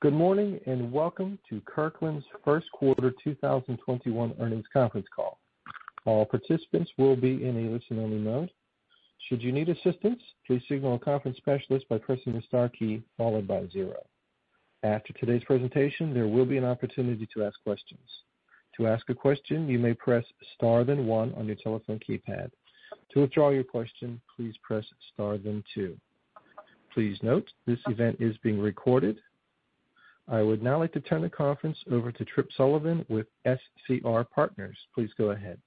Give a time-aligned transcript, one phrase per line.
[0.00, 5.40] Good morning, and welcome to Kirkland's first quarter 2021 earnings conference call.
[6.04, 8.52] All participants will be in a listen-only mode.
[9.28, 13.48] Should you need assistance, please signal a conference specialist by pressing the star key followed
[13.48, 13.96] by zero.
[14.84, 18.08] After today's presentation, there will be an opportunity to ask questions.
[18.76, 20.24] To ask a question, you may press
[20.54, 22.52] star then one on your telephone keypad.
[23.14, 25.96] To withdraw your question, please press star then two.
[26.94, 29.18] Please note, this event is being recorded.
[30.30, 34.76] I would now like to turn the conference over to Tripp Sullivan with SCR Partners.
[34.94, 35.58] Please go ahead.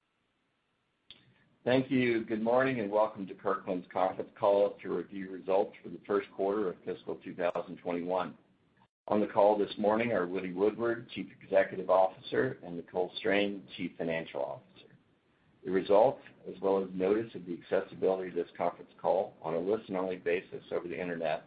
[1.64, 2.24] Thank you.
[2.24, 6.68] Good morning, and welcome to Kirkland's conference call to review results for the first quarter
[6.68, 8.34] of fiscal 2021.
[9.08, 13.90] On the call this morning are Woody Woodward, Chief Executive Officer, and Nicole Strain, Chief
[13.98, 14.92] Financial Officer.
[15.64, 19.58] The results, as well as notice of the accessibility of this conference call on a
[19.58, 21.44] listen-only basis over the internet,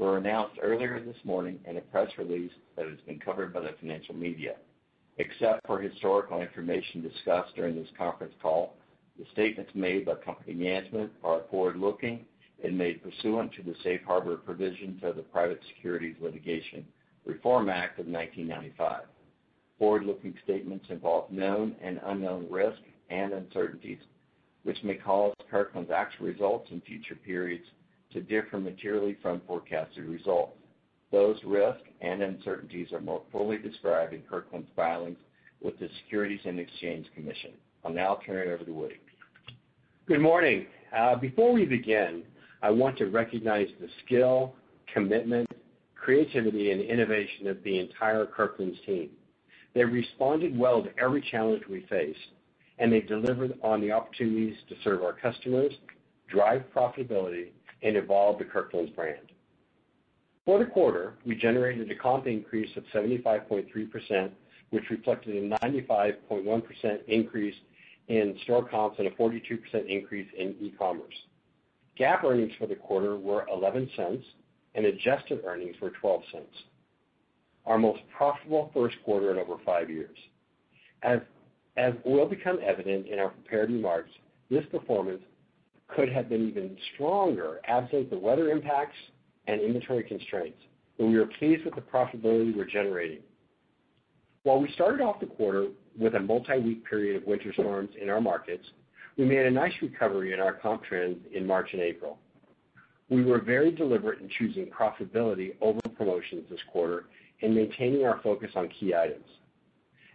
[0.00, 3.74] were announced earlier this morning in a press release that has been covered by the
[3.78, 4.54] financial media.
[5.18, 8.76] Except for historical information discussed during this conference call,
[9.18, 12.24] the statements made by company management are forward-looking
[12.64, 16.86] and made pursuant to the safe harbor provisions of the Private Securities Litigation
[17.26, 19.02] Reform Act of 1995.
[19.78, 23.98] Forward-looking statements involve known and unknown risks and uncertainties,
[24.62, 27.64] which may cause Kirkland's actual results in future periods
[28.12, 30.56] to differ materially from forecasted results.
[31.12, 35.18] Those risks and uncertainties are more fully described in Kirkland's filings
[35.60, 37.52] with the Securities and Exchange Commission.
[37.84, 39.00] I'll now turn it over to Woody.
[40.06, 40.66] Good morning.
[40.96, 42.22] Uh, before we begin,
[42.62, 44.54] I want to recognize the skill,
[44.92, 45.48] commitment,
[45.94, 49.10] creativity, and innovation of the entire Kirkland's team.
[49.74, 52.18] They've responded well to every challenge we faced,
[52.78, 55.72] and they've delivered on the opportunities to serve our customers,
[56.28, 57.48] drive profitability,
[57.82, 59.32] and evolve the Kirkland's brand.
[60.44, 64.30] For the quarter, we generated a comp increase of 75.3%,
[64.70, 67.54] which reflected a 95.1% increase
[68.08, 71.14] in store comps and a 42% increase in e-commerce.
[71.98, 74.22] GAAP earnings for the quarter were $0.11,
[74.74, 76.22] and adjusted earnings were $0.12.
[77.66, 80.16] Our most profitable first quarter in over five years.
[81.02, 84.10] As will become evident in our prepared remarks,
[84.50, 85.22] this performance
[85.94, 88.96] could have been even stronger absent the weather impacts
[89.46, 90.58] and inventory constraints,
[90.98, 93.20] but we are pleased with the profitability we're generating.
[94.42, 95.68] While we started off the quarter
[95.98, 98.64] with a multi-week period of winter storms in our markets,
[99.18, 102.18] we made a nice recovery in our comp trends in March and April.
[103.10, 107.06] We were very deliberate in choosing profitability over promotions this quarter
[107.42, 109.26] and maintaining our focus on key items.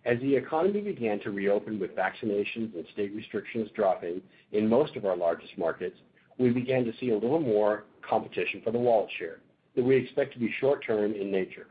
[0.05, 4.21] As the economy began to reopen with vaccinations and state restrictions dropping
[4.51, 5.97] in most of our largest markets,
[6.37, 9.39] we began to see a little more competition for the wallet share
[9.75, 11.67] that we expect to be short-term in nature.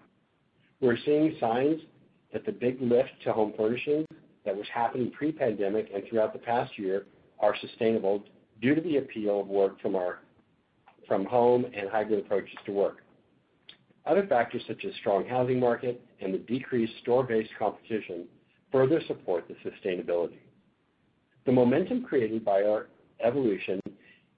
[0.81, 1.81] We're seeing signs
[2.33, 4.07] that the big lift to home furnishings
[4.45, 7.07] that was happening pre-pandemic and throughout the past year
[7.39, 8.25] are sustainable
[8.61, 13.04] due to the appeal of work from home and hybrid approaches to work.
[14.07, 18.27] Other factors such as strong housing market and the decreased store-based competition
[18.71, 20.39] further support the sustainability.
[21.47, 22.89] The momentum created by our
[23.25, 23.81] evolution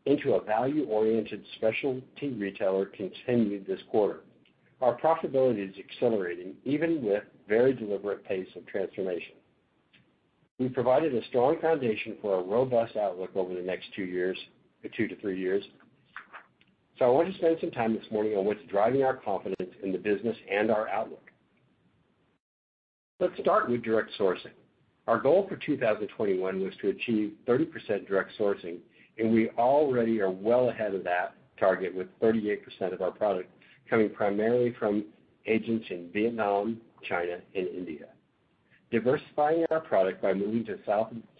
[0.04, 4.20] into a value-oriented specialty retailer continued this quarter.
[4.80, 9.34] Our profitability is accelerating even with very deliberate pace of transformation.
[10.58, 14.06] We provided a strong foundation for a robust outlook over the next two
[15.08, 15.64] to three years.
[17.04, 19.98] I want to spend some time this morning on what's driving our confidence in the
[19.98, 21.30] business and our outlook.
[23.20, 24.52] Let's start with direct sourcing.
[25.06, 28.78] Our goal for 2021 was to achieve 30% direct sourcing,
[29.18, 32.58] and we already are well ahead of that target with 38%
[32.92, 33.50] of our product
[33.88, 35.04] coming primarily from
[35.46, 38.06] agents in Vietnam, China, and India.
[38.90, 40.78] Diversifying our product by moving to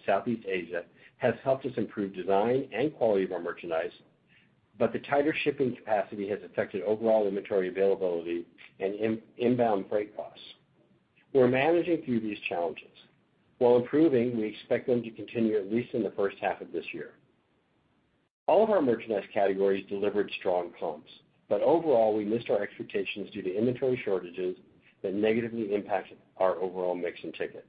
[0.05, 0.83] Southeast Asia
[1.17, 3.91] has helped us improve design and quality of our merchandise,
[4.79, 8.45] but the tighter shipping capacity has affected overall inventory availability
[8.79, 10.39] and inbound freight costs.
[11.33, 12.87] We're managing through these challenges.
[13.57, 16.85] While improving, we expect them to continue at least in the first half of this
[16.93, 17.11] year.
[18.45, 21.11] All of our merchandise categories delivered strong comps,
[21.49, 24.55] but overall, we missed our expectations due to inventory shortages
[25.01, 27.65] that negatively impacted our overall mix and ticket.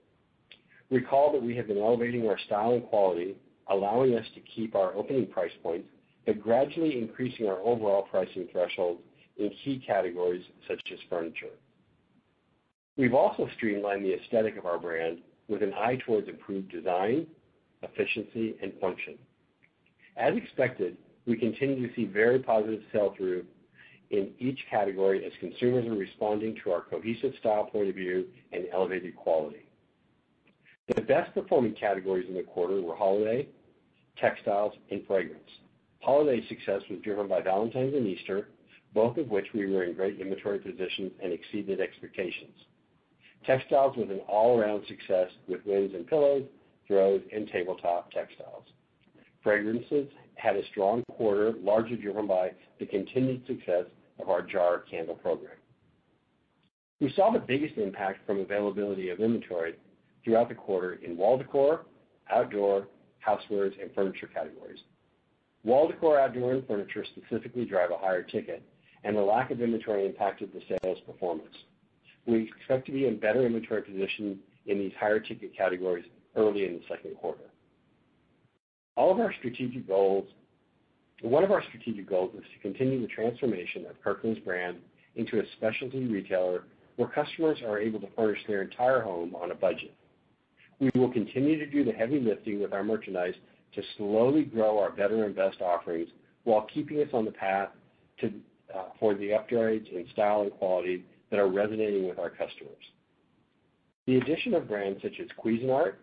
[0.91, 3.37] Recall that we have been elevating our style and quality,
[3.69, 5.89] allowing us to keep our opening price points,
[6.29, 8.99] but gradually increasing our overall pricing threshold
[9.39, 11.57] in key categories such as furniture.
[12.99, 17.27] We've also streamlined the aesthetic of our brand with an eye towards improved design,
[17.83, 19.15] efficiency, and function.
[20.19, 23.47] As expected, we continue to see very positive sell-through
[24.11, 28.67] in each category as consumers are responding to our cohesive style point of view and
[28.71, 29.67] elevated quality.
[30.95, 33.49] The best-performing categories in the quarter were holiday,
[34.21, 35.49] textiles, and fragrance.
[36.01, 38.49] Holiday success was driven by Valentine's and Easter,
[38.95, 42.55] both of which we were in great inventory positions and exceeded expectations.
[43.45, 46.45] Textiles was an all-around success with wins in pillows,
[46.87, 48.65] throws, and tabletop textiles.
[49.43, 53.85] Fragrances had a strong quarter, largely driven by the continued success
[54.21, 55.57] of our jar candle program.
[57.01, 59.75] We saw the biggest impact from availability of inventory
[60.25, 61.87] throughout the quarter in wall decor,
[62.31, 62.89] outdoor,
[63.27, 64.81] housewares, and furniture categories.
[65.65, 68.63] Wall decor, outdoor, and furniture specifically drive a higher ticket,
[69.05, 71.55] and the lack of inventory impacted the sales performance.
[72.27, 76.05] We expect to be in better inventory position in these higher ticket categories
[76.37, 77.45] early in the second quarter.
[78.97, 80.27] All of our strategic goals.
[81.23, 84.77] One of our strategic goals is to continue the transformation of Kirkland's brand
[85.17, 86.65] into a specialty retailer
[86.97, 89.95] where customers are able to furnish their entire home on a budget.
[90.81, 93.35] We will continue to do the heavy lifting with our merchandise
[93.75, 96.09] to slowly grow our better and best offerings
[96.45, 97.69] while keeping us on the path
[98.21, 98.33] to
[98.75, 102.85] uh, for the upgrades in style and quality that are resonating with our customers.
[104.07, 105.95] The addition of brands such as Cuisinart,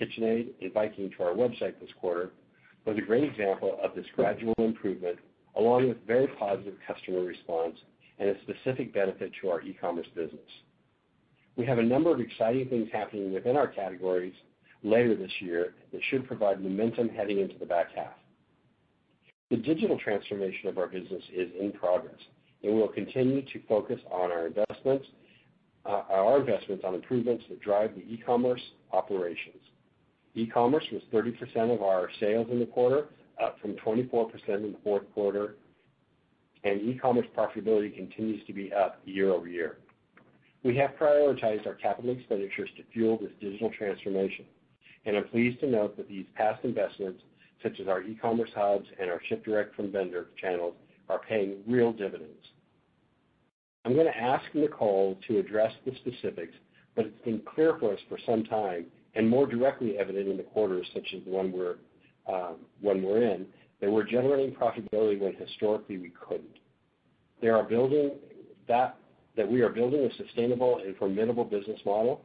[0.00, 2.30] KitchenAid, and Viking to our website this quarter
[2.84, 5.18] was a great example of this gradual improvement,
[5.56, 7.76] along with very positive customer response
[8.18, 10.40] and a specific benefit to our e-commerce business.
[11.56, 14.34] We have a number of exciting things happening within our categories
[14.82, 18.14] later this year that should provide momentum heading into the back half.
[19.50, 22.20] The digital transformation of our business is in progress,
[22.62, 25.06] and we'll continue to focus on our investments
[25.86, 28.60] uh, our investments on improvements that drive the e-commerce
[28.92, 29.62] operations.
[30.34, 33.06] E-commerce was 30% of our sales in the quarter,
[33.42, 35.56] up from 24% in the fourth quarter,
[36.64, 39.78] and e-commerce profitability continues to be up year-over-year.
[40.62, 44.44] We have prioritized our capital expenditures to fuel this digital transformation,
[45.06, 47.22] and I'm pleased to note that these past investments,
[47.62, 50.74] such as our e-commerce hubs and our ship direct from vendor channels,
[51.08, 52.46] are paying real dividends.
[53.84, 56.54] I'm going to ask Nicole to address the specifics,
[56.94, 60.42] but it's been clear for us for some time, and more directly evident in the
[60.42, 61.76] quarters such as the one we're
[62.32, 63.46] um, in,
[63.80, 66.58] that we're generating profitability when historically we couldn't.
[67.42, 68.96] That
[69.50, 72.20] we are building a sustainable and formidable business model.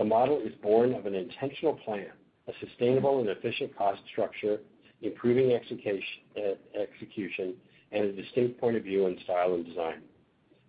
[0.00, 2.06] The model is born of an intentional plan,
[2.48, 4.60] a sustainable and efficient cost structure,
[5.02, 7.54] improving execution,
[7.92, 10.00] and a distinct point of view in style and design.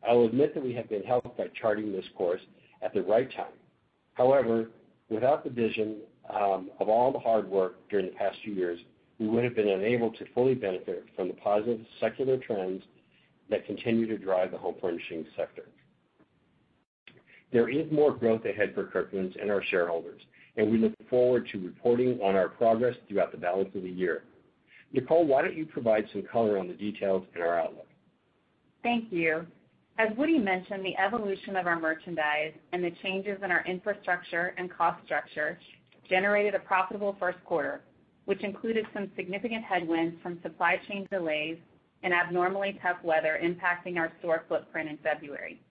[0.05, 2.41] I will admit that we have been helped by charting this course
[2.81, 3.53] at the right time.
[4.15, 4.69] However,
[5.09, 5.99] without the vision
[6.29, 8.81] um, of all the hard work during the past few years,
[9.17, 12.83] we would have been unable to fully benefit from the positive secular trends
[13.49, 15.63] that continue to drive the home furnishings sector.
[17.51, 20.21] There is more growth ahead for Kirkland's and our shareholders,
[20.57, 24.23] and we look forward to reporting on our progress throughout the balance of the year.
[24.93, 27.87] Nicole, why don't you provide some color on the details in our outlook?
[28.83, 29.45] Thank you.
[29.97, 34.71] As Woody mentioned, the evolution of our merchandise and the changes in our infrastructure and
[34.71, 35.59] cost structure
[36.09, 37.81] generated a profitable first quarter,
[38.25, 41.57] which included some significant headwinds from supply chain delays
[42.03, 45.61] and abnormally tough weather impacting our store footprint in February.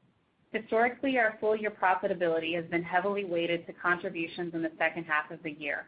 [0.53, 5.41] Historically, our full-year profitability has been heavily weighted to contributions in the second half of
[5.45, 5.87] the year.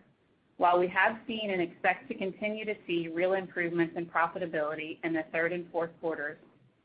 [0.57, 5.13] While we have seen and expect to continue to see real improvements in profitability in
[5.13, 6.39] the third and fourth quarters,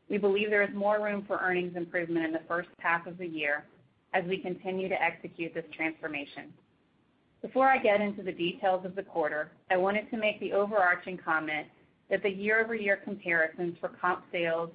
[0.09, 3.27] we believe there is more room for earnings improvement in the first half of the
[3.27, 3.65] year
[4.13, 6.51] as we continue to execute this transformation.
[7.43, 11.19] Before I get into the details of the quarter, I wanted to make the overarching
[11.23, 11.67] comment
[12.09, 14.71] that the year-over-year comparisons for comp sales,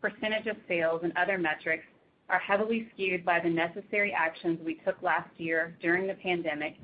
[0.00, 1.84] percentage of sales, and other metrics
[2.30, 6.76] are heavily skewed by the necessary actions we took last year during the pandemic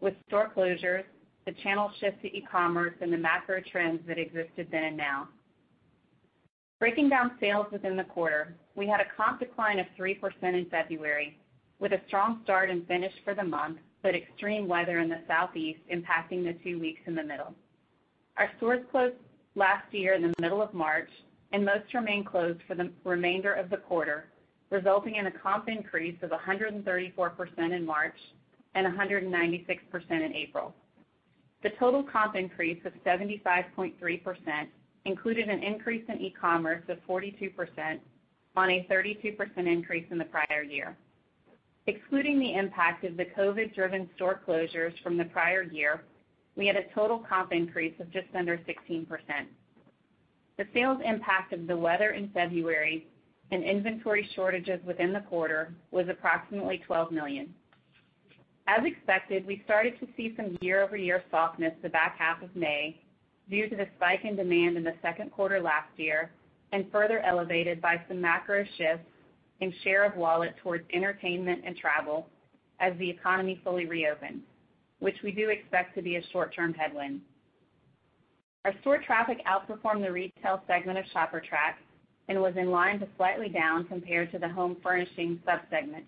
[0.00, 1.04] with store closures,
[1.46, 5.28] the channel shift to e-commerce, and the macro trends that existed then and now.
[6.78, 11.38] Breaking down sales within the quarter, we had a comp decline of 3% in February,
[11.78, 15.80] with a strong start and finish for the month, but extreme weather in the Southeast
[15.92, 17.54] impacting the two weeks in the middle.
[18.36, 19.16] Our stores closed
[19.54, 21.10] last year in the middle of March,
[21.52, 24.26] and most remain closed for the remainder of the quarter,
[24.70, 28.16] resulting in a comp increase of 134% in March
[28.74, 30.74] and 196% in April.
[31.62, 33.92] The total comp increase of 75.3%
[35.06, 37.52] included an increase in e-commerce of 42%
[38.56, 40.96] on a 32% increase in the prior year.
[41.86, 46.04] Excluding the impact of the COVID-driven store closures from the prior year,
[46.56, 49.06] we had a total comp increase of just under 16%.
[50.56, 53.06] The sales impact of the weather in February
[53.50, 57.54] and inventory shortages within the quarter was approximately 12 million.
[58.66, 62.98] As expected, we started to see some year-over-year softness the back half of May
[63.50, 66.30] due to the spike in demand in the second quarter last year
[66.72, 69.06] and further elevated by some macro shifts
[69.60, 72.26] in share of wallet towards entertainment and travel
[72.80, 74.42] as the economy fully reopens,
[74.98, 77.20] which we do expect to be a short-term headwind.
[78.64, 81.74] Our store traffic outperformed the retail segment of ShopperTrak
[82.28, 86.04] and was in line to slightly down compared to the home furnishing sub-segment.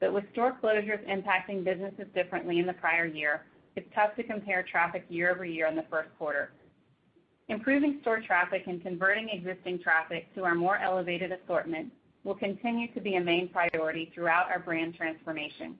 [0.00, 3.42] But with store closures impacting businesses differently in the prior year,
[3.76, 6.52] it's tough to compare traffic year-over-year in the first quarter.
[7.48, 11.92] Improving store traffic and converting existing traffic to our more elevated assortment
[12.24, 15.76] will continue to be a main priority throughout our brand transformation.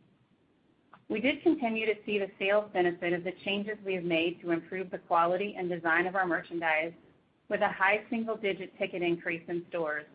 [1.08, 4.52] We did continue to see the sales benefit of the changes we have made to
[4.52, 6.92] improve the quality and design of our merchandise
[7.50, 10.06] with a high single-digit ticket increase in stores.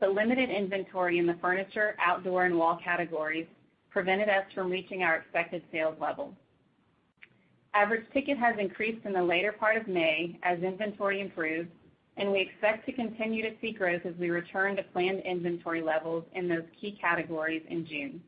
[0.00, 3.46] The limited inventory in the furniture, outdoor, and wall categories
[3.90, 6.34] prevented us from reaching our expected sales level.
[7.74, 11.68] Average ticket has increased in the later part of May as inventory improves,
[12.16, 16.24] and we expect to continue to see growth as we return to planned inventory levels
[16.34, 18.22] in those key categories in June.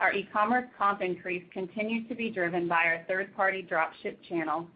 [0.00, 4.66] Our e-commerce comp increase continues to be driven by our third-party drop ship channel,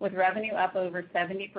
[0.00, 1.50] with revenue up over 70%,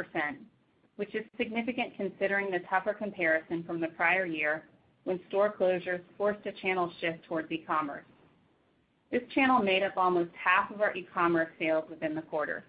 [0.98, 4.66] which is significant considering the tougher comparison from the prior year
[5.06, 8.04] when store closures forced a channel shift towards e-commerce.
[9.12, 12.66] This channel made up almost half of our e-commerce sales within the quarter.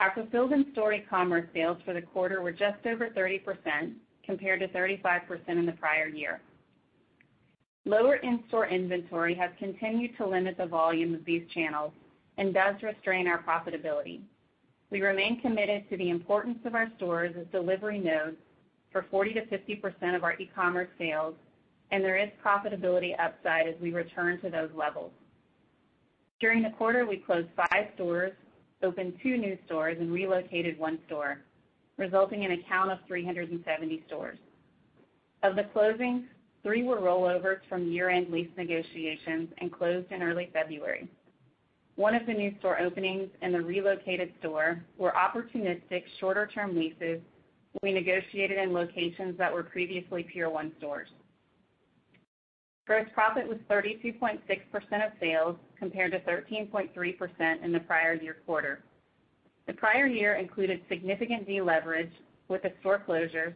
[0.00, 5.48] Our fulfilled in-store e-commerce sales for the quarter were just over 30%, compared to 35%
[5.48, 6.40] in the prior year.
[7.84, 11.92] Lower in-store inventory has continued to limit the volume of these channels
[12.38, 14.20] and does restrain our profitability.
[14.92, 18.36] We remain committed to the importance of our stores as delivery nodes
[18.92, 21.34] for 40%-50% of our e-commerce sales,
[21.90, 25.10] and there is profitability upside as we return to those levels.
[26.40, 28.32] During the quarter, we closed five stores,
[28.82, 31.40] opened two new stores, and relocated one store,
[31.96, 34.36] resulting in a count of 370 stores.
[35.42, 36.24] Of the closings,
[36.62, 41.08] three were rollovers from year-end lease negotiations and closed in early February.
[41.96, 47.20] One of the new store openings and the relocated store were opportunistic shorter-term leases
[47.82, 51.08] we negotiated in locations that were previously Pier 1 stores.
[52.86, 54.38] Gross profit was 32.6%
[55.06, 58.82] of sales, compared to 13.3% in the prior year quarter.
[59.66, 62.10] The prior year included significant deleverage
[62.48, 63.54] with the store closures,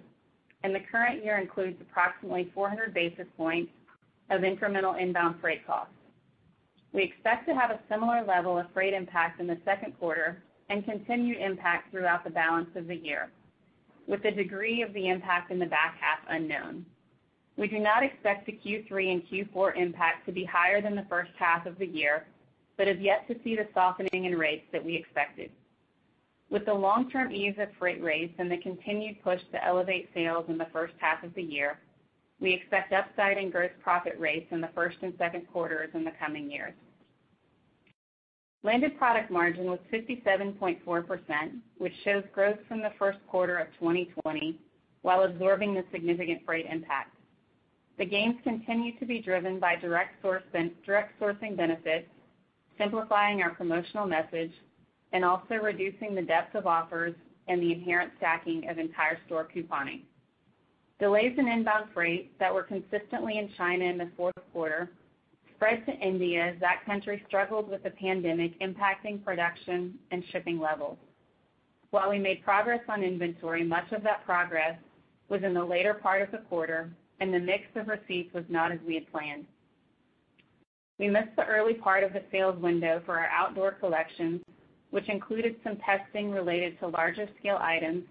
[0.62, 3.72] and the current year includes approximately 400 basis points
[4.30, 5.92] of incremental inbound freight costs.
[6.96, 10.82] We expect to have a similar level of freight impact in the second quarter and
[10.82, 13.30] continued impact throughout the balance of the year,
[14.06, 16.86] with the degree of the impact in the back half unknown.
[17.58, 21.32] We do not expect the Q3 and Q4 impact to be higher than the first
[21.38, 22.24] half of the year,
[22.78, 25.50] but have yet to see the softening in rates that we expected.
[26.48, 30.56] With the long-term ease of freight rates and the continued push to elevate sales in
[30.56, 31.78] the first half of the year,
[32.40, 36.12] we expect upside in gross profit rates in the first and second quarters in the
[36.18, 36.72] coming years.
[38.66, 40.80] Landed product margin was 57.4%,
[41.78, 44.58] which shows growth from the first quarter of 2020
[45.02, 47.14] while absorbing the significant freight impact.
[47.96, 52.08] The gains continue to be driven by direct sourcing benefits,
[52.76, 54.50] simplifying our promotional message,
[55.12, 57.14] and also reducing the depth of offers
[57.46, 60.00] and the inherent stacking of entire store couponing.
[60.98, 64.90] Delays in inbound freight that were consistently in China in the fourth quarter
[65.56, 70.98] spread to India as that country struggled with the pandemic impacting production and shipping levels.
[71.90, 74.78] While we made progress on inventory, much of that progress
[75.28, 78.70] was in the later part of the quarter, and the mix of receipts was not
[78.70, 79.46] as we had planned.
[80.98, 84.42] We missed the early part of the sales window for our outdoor collections,
[84.90, 88.04] which included some testing related to larger scale items,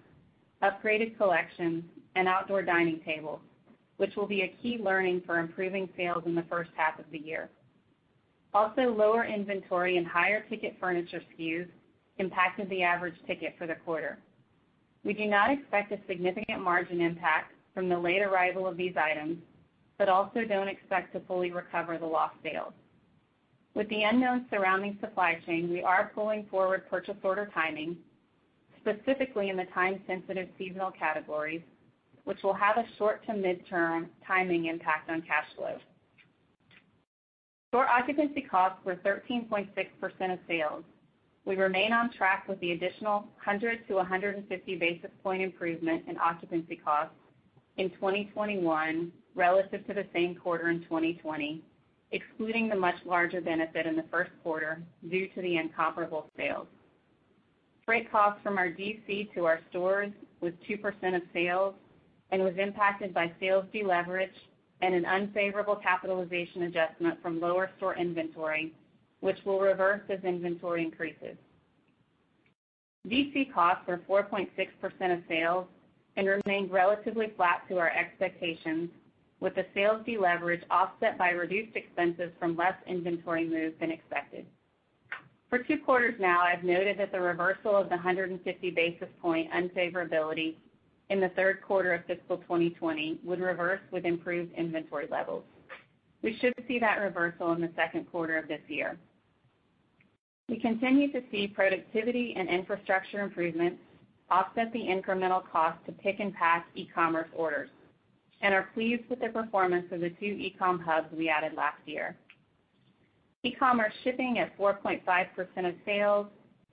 [0.61, 1.83] upgraded collections,
[2.15, 3.39] and outdoor dining tables,
[3.97, 7.19] which will be a key learning for improving sales in the first half of the
[7.19, 7.49] year.
[8.53, 11.67] Also, lower inventory and higher ticket furniture SKUs
[12.17, 14.17] impacted the average ticket for the quarter.
[15.03, 19.37] We do not expect a significant margin impact from the late arrival of these items,
[19.97, 22.73] but also don't expect to fully recover the lost sales.
[23.75, 27.97] With the unknown surrounding supply chain, we are pulling forward purchase order timing,
[28.79, 31.61] specifically in the time-sensitive seasonal categories,
[32.25, 35.77] which will have a short to midterm timing impact on cash flow.
[37.69, 39.67] Store occupancy costs were 13.6%
[40.33, 40.83] of sales,
[41.45, 46.75] we remain on track with the additional 100 to 150 basis point improvement in occupancy
[46.75, 47.13] costs
[47.77, 51.61] in 2021 relative to the same quarter in 2020,
[52.11, 56.67] excluding the much larger benefit in the first quarter due to the incomparable sales.
[57.85, 61.75] Freight costs from our DC to our stores was 2% of sales
[62.31, 64.29] and was impacted by sales deleverage
[64.81, 68.73] and an unfavorable capitalization adjustment from lower store inventory,
[69.21, 71.37] which will reverse as inventory increases.
[73.07, 74.49] DC costs were 4.6%
[75.13, 75.67] of sales
[76.17, 78.89] and remained relatively flat to our expectations,
[79.39, 84.45] with the sales deleverage offset by reduced expenses from less inventory moved than expected.
[85.49, 90.55] For two quarters now, I've noted that the reversal of the 150 basis point unfavorability
[91.09, 95.43] in the third quarter of fiscal 2020 would reverse with improved inventory levels.
[96.23, 98.97] We should see that reversal in the second quarter of this year.
[100.49, 103.79] We continue to see productivity and infrastructure improvements
[104.29, 107.69] offset the incremental cost to pick and pack e-commerce orders
[108.41, 112.15] and are pleased with the performance of the two e-com hubs we added last year.
[113.43, 115.01] E-commerce shipping at 4.5%
[115.67, 116.27] of sales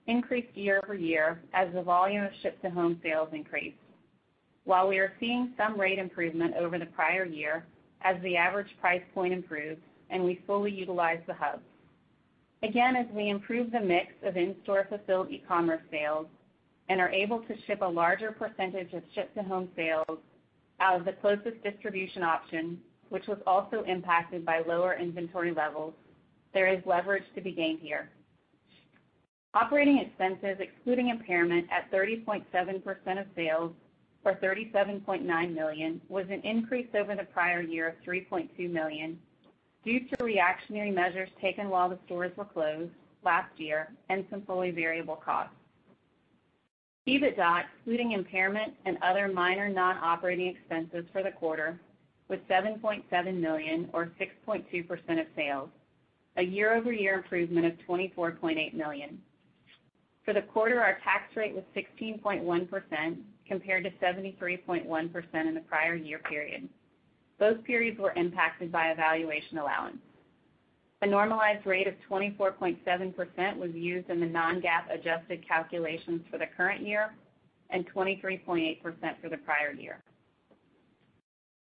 [0.07, 3.77] increased year-over-year as the volume of ship-to-home sales increased.
[4.65, 7.65] While we are seeing some rate improvement over the prior year
[8.01, 11.63] as the average price point improves and we fully utilize the hubs.
[12.61, 16.27] Again, as we improve the mix of in-store fulfilled e-commerce sales
[16.87, 20.19] and are able to ship a larger percentage of ship-to-home sales
[20.79, 22.79] out of the closest distribution option,
[23.09, 25.93] which was also impacted by lower inventory levels,
[26.53, 28.09] there is leverage to be gained here.
[29.53, 33.71] Operating expenses excluding impairment at 30.7% of sales,
[34.25, 39.19] or 37.9 million, was an increase over the prior year of 3.2 million
[39.83, 42.91] due to reactionary measures taken while the stores were closed
[43.25, 45.55] last year and some fully variable costs.
[47.07, 51.79] EBITDA, excluding impairment and other minor non-operating expenses for the quarter,
[52.29, 55.69] was 7.7 million or 6.2% of sales,
[56.37, 59.19] a year-over-year improvement of 24.8 million.
[60.23, 64.87] For the quarter, our tax rate was 16.1% compared to 73.1%
[65.33, 66.67] in the prior year period.
[67.39, 69.97] Both periods were impacted by a valuation allowance.
[71.01, 76.85] A normalized rate of 24.7% was used in the non-GAAP adjusted calculations for the current
[76.85, 77.13] year
[77.71, 78.81] and 23.8%
[79.21, 80.01] for the prior year.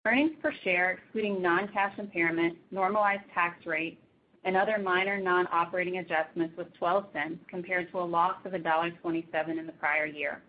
[0.04, 3.98] Earnings per share, excluding non-cash impairment, normalized tax rate,
[4.44, 9.72] and other minor non-operating adjustments, was $0.12 compared to a loss of $1.27 in the
[9.72, 10.42] prior year.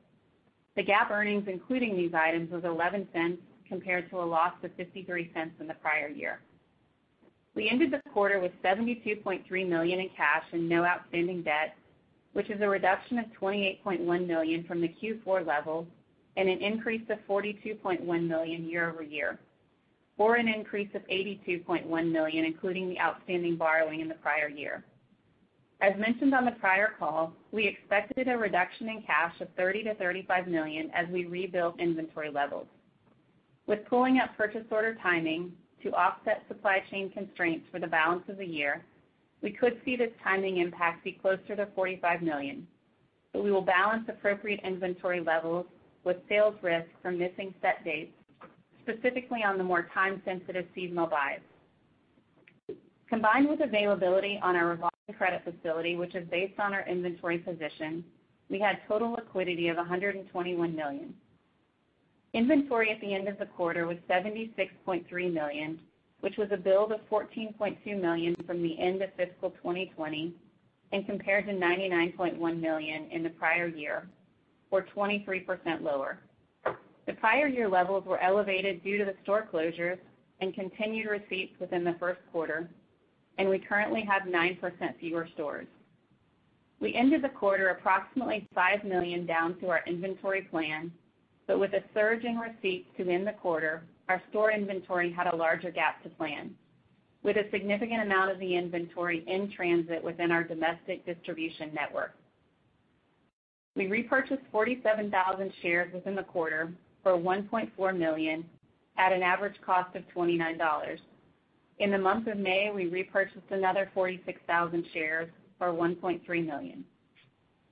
[0.76, 5.68] The GAAP earnings including these items was $0.11 compared to a loss of $0.53 in
[5.68, 6.40] the prior year.
[7.56, 11.76] We ended the quarter with 72.3 million in cash and no outstanding debt,
[12.34, 15.86] which is a reduction of 28.1 million from the Q4 level
[16.38, 19.38] and an increase of 42.1 million year-over-year,
[20.18, 24.86] or an increase of 82.1 million, including the outstanding borrowing in the prior year.
[25.82, 30.48] As mentioned on the prior call, we expected a reduction in cash of $30 million-$35
[30.48, 32.68] million as we rebuilt inventory levels.
[33.66, 38.38] With pulling up purchase order timing to offset supply chain constraints for the balance of
[38.38, 38.86] the year,
[39.42, 42.68] we could see this timing impact be closer to 45 million.
[43.34, 45.66] But we will balance appropriate inventory levels
[46.04, 48.14] with sales risk from missing set dates,
[48.84, 51.40] specifically on the more time-sensitive seasonal buys.
[53.12, 58.06] Combined with availability on our revolving credit facility, which is based on our inventory position,
[58.50, 61.14] we had total liquidity of 121 million.
[62.34, 65.78] Inventory at the end of the quarter was 76.3 million,
[66.22, 70.34] which was a build of 14.2 million from the end of fiscal 2020
[70.94, 74.08] and compared to 99.1 million in the prior year,
[74.72, 76.20] or 23% lower.
[77.08, 80.00] The prior year levels were elevated due to the store closures
[80.40, 82.70] and continued receipts within the first quarter,
[83.42, 84.60] and we currently have 9%
[85.00, 85.66] fewer stores.
[86.80, 90.92] We ended the quarter approximately 5 million down to our inventory plan,
[91.48, 95.36] but with a surge in receipts to end the quarter, our store inventory had a
[95.36, 96.52] larger gap to plan,
[97.24, 102.14] with a significant amount of the inventory in transit within our domestic distribution network.
[103.76, 108.46] We repurchased 47,000 shares within the quarter for 1.4 million
[109.00, 111.00] at an average cost of $29.
[111.82, 116.86] In the month of May, we repurchased another 46,000 shares for 1.3 million.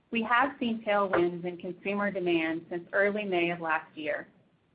[0.10, 4.28] We have seen tailwinds in consumer demand since early May of last year,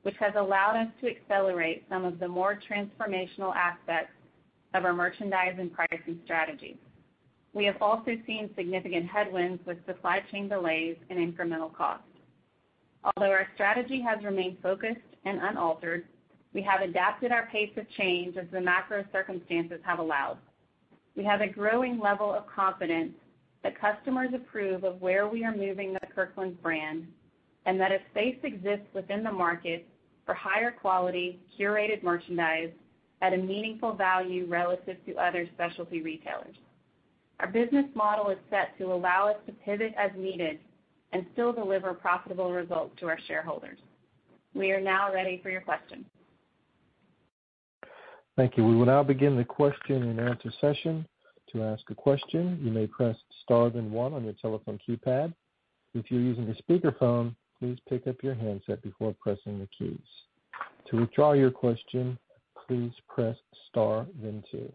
[0.03, 4.13] which has allowed us to accelerate some of the more transformational aspects
[4.73, 6.77] of our merchandise and pricing strategies.
[7.53, 12.07] We have also seen significant headwinds with supply chain delays and incremental costs.
[13.03, 16.05] Although our strategy has remained focused and unaltered,
[16.55, 20.37] we have adapted our pace of change as the macro circumstances have allowed.
[21.17, 23.11] We have a growing level of confidence
[23.61, 27.07] that customers approve of where we are moving the Kirkland's brand,
[27.65, 29.85] and that a space exists within the market
[30.25, 32.71] for higher quality, curated merchandise
[33.21, 36.55] at a meaningful value relative to other specialty retailers.
[37.41, 40.59] Our business model is set to allow us to pivot as needed
[41.11, 43.79] and still deliver profitable results to our shareholders.
[44.53, 46.05] We are now ready for your questions.
[48.37, 48.65] Thank you.
[48.65, 51.05] We will now begin the question-and-answer session.
[51.53, 55.33] To ask a question, you may press star then one on your telephone keypad.
[55.93, 59.97] If you're using a speakerphone, please pick up your handset before pressing the keys.
[60.89, 62.17] To withdraw your question,
[62.67, 63.37] please press
[63.69, 64.71] star then two.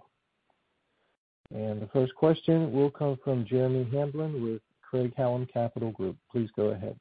[1.51, 6.17] The first question will come from Jeremy Hamblin with Craig-Hallum Capital Group.
[6.31, 6.99] Please go ahead.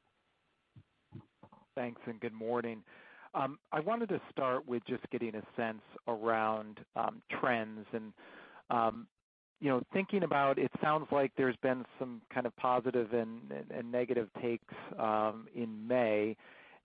[1.74, 2.82] Thanks, and good morning.
[3.34, 8.12] Um, I wanted to start with just getting a sense around um, trends and,
[8.70, 9.06] um,
[9.60, 13.40] you know, thinking about it sounds like there's been some kind of positive and
[13.90, 14.74] negative takes
[15.54, 16.36] in May.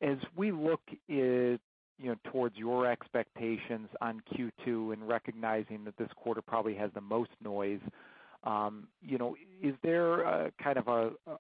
[0.02, 0.82] As we look
[1.98, 7.02] you know, towards your expectations on Q2 and recognizing that this quarter probably has the
[7.02, 7.80] most noise,
[8.46, 8.88] Um,
[9.62, 10.88] is there a kind of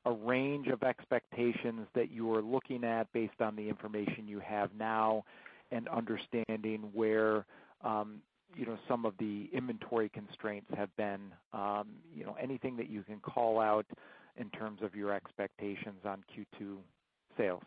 [0.06, 4.72] a range of expectations that you are looking at based on the information you have
[4.78, 5.24] now
[5.72, 7.46] and understanding where,
[7.84, 8.22] um,
[8.56, 11.32] you know, some of the inventory constraints have been?
[11.54, 13.86] Um, you know, anything that you can call out
[14.38, 16.78] in terms of your expectations on Q2
[17.38, 17.63] sales?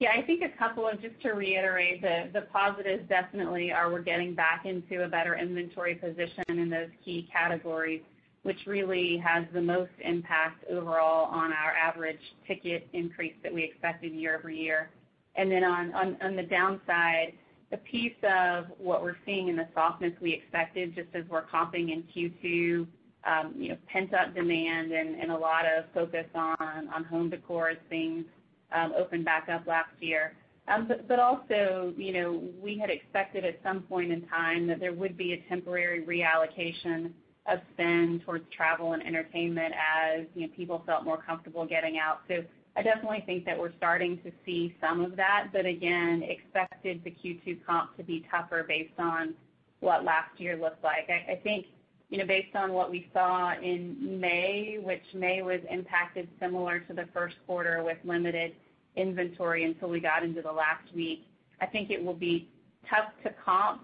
[0.00, 4.34] Yeah, I think a couple of just to reiterate, the positives definitely are we're getting
[4.34, 8.00] back into a better inventory position in those key categories,
[8.42, 14.12] which really has the most impact overall on our average ticket increase that we expected
[14.12, 14.88] year-over-year.
[15.36, 17.34] And then on on the downside,
[17.70, 21.92] the piece of what we're seeing in the softness we expected just as we're comping
[21.92, 22.86] in Q2,
[23.30, 28.24] um, you know, pent-up demand and a lot of focus on home decor as things
[28.72, 30.34] Um, opened back up last year.
[30.68, 34.92] Um, but also, you know, we had expected at some point in time that there
[34.92, 37.12] would be a temporary reallocation
[37.48, 42.20] of spend towards travel and entertainment as, you know, people felt more comfortable getting out.
[42.28, 42.44] So
[42.76, 47.10] I definitely think that we're starting to see some of that, but again, expected the
[47.10, 49.34] Q2 comp to be tougher based on
[49.80, 51.08] what last year looked like.
[51.10, 51.66] I think,
[52.10, 56.92] you know, based on what we saw in May, which May was impacted similar to
[56.92, 58.54] the first quarter with limited
[58.96, 61.24] inventory until we got into the last week,
[61.60, 62.48] I think it will be
[62.88, 63.82] tough to comp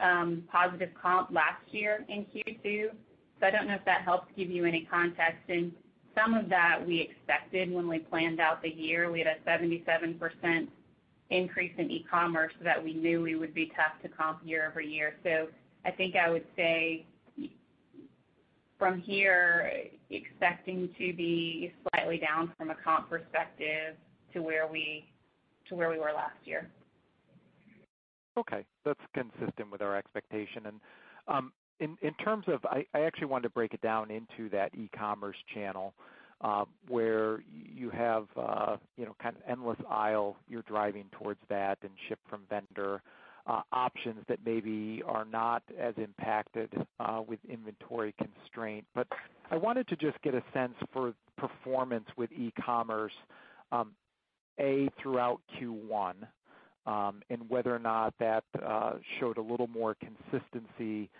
[0.00, 2.90] um, positive comp last year in Q2.
[3.42, 5.38] I don't know if that helps give you any context.
[6.14, 9.10] Some of that we expected when we planned out the year.
[9.10, 10.68] We had a 77%
[11.30, 15.16] increase in e-commerce that we knew we would be tough to comp year-over-year.
[15.24, 15.48] So
[15.84, 17.04] I think I would say
[18.78, 19.70] from here,
[20.10, 23.96] expecting to be slightly down from a comp perspective
[24.32, 25.04] to where we
[25.70, 26.68] were last year.
[28.36, 28.64] Okay.
[28.84, 30.66] That's consistent with our expectation.
[30.66, 30.80] And
[31.28, 35.92] um in terms of, I actually wanted to break it down into that e-commerce channel,
[36.88, 38.26] where you have,
[38.96, 43.02] you know, kind of endless aisle, you're driving towards that and ship from vendor,
[43.46, 48.86] Uh, options that maybe are not as impacted uh, with inventory constraint.
[48.94, 49.06] But
[49.50, 53.12] I wanted to just get a sense for performance with e-commerce,
[53.70, 53.90] um,
[54.58, 56.14] A, throughout Q1,
[56.86, 61.10] um, and whether or not that uh, showed a little more consistency,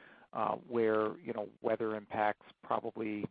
[0.67, 3.27] where, you know, weather impacts probably,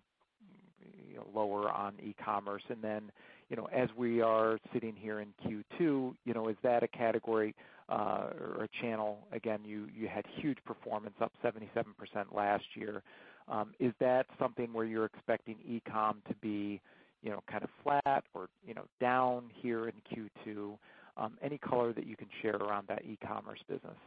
[1.34, 2.64] lower on e-commerce.
[2.70, 3.12] And then
[3.50, 7.54] you know, as we are sitting here in Q2, you know, is that a category
[7.90, 9.28] Uh, or a channel?
[9.34, 11.86] Again, you you had huge performance, up 77%
[12.34, 13.04] last year.
[13.48, 16.82] Um, is that something where you're expecting e-com to be,
[17.22, 19.94] you know, kind of flat or, you know, down here in
[20.46, 20.78] Q2?
[21.18, 23.98] Um, any color that you can share around that e-commerce business?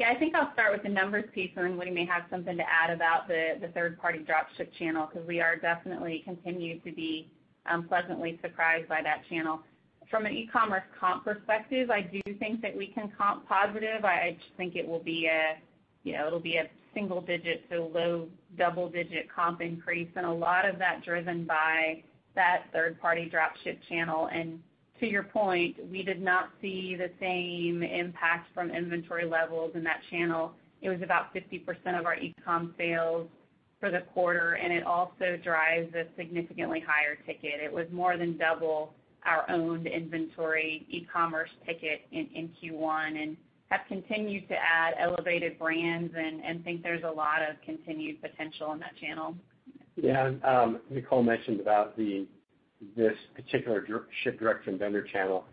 [0.00, 2.56] Yeah, I think I'll start with the numbers piece, and then Woody may have something
[2.56, 7.30] to add about the third-party drop ship channel, because we are definitely continue to be
[7.70, 9.60] um, pleasantly surprised by that channel.
[10.10, 14.04] From an e-commerce comp perspective, I do think that we can comp positive.
[14.04, 15.58] I just think it will be a,
[16.04, 20.68] you know, it'll be a single digit to low double-digit comp increase, and a lot
[20.68, 22.02] of that driven by
[22.34, 24.28] that third-party drop ship channel.
[25.00, 30.00] To your point, we did not see the same impact from inventory levels in that
[30.10, 33.28] channel It was about 50% of our e-com sales
[33.80, 37.60] for the quarter, and it also drives a significantly higher ticket.
[37.60, 43.36] It was more than double our owned inventory e-commerce ticket in Q1 and
[43.70, 48.80] have continued to add elevated brands and think there's a lot of continued potential in
[48.80, 49.34] that channel.
[49.96, 50.32] Yeah.
[50.44, 52.26] Um, Nicole mentioned about the
[52.96, 53.86] this particular
[54.22, 55.44] ship direct from vendor channel.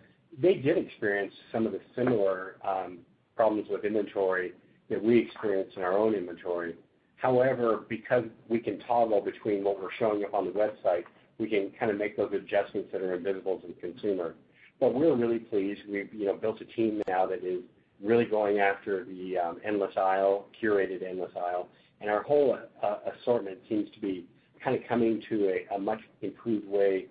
[0.41, 2.99] They did experience some of the similar um,
[3.35, 4.53] problems with inventory
[4.89, 6.75] that we experienced in our own inventory.
[7.17, 11.03] However, because we can toggle between what we're showing up on the website,
[11.39, 14.35] we can kind of make those adjustments that are invisible to the consumer.
[14.79, 15.81] But we're really pleased.
[15.89, 17.61] We've you know built a team now that is
[18.03, 21.67] really going after the um, endless aisle, curated endless aisle,
[22.01, 24.25] and our whole uh, assortment seems to be
[24.63, 27.07] kind of coming to a much improved way